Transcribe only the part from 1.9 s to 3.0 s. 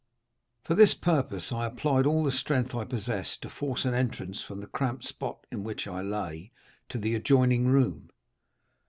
all the strength I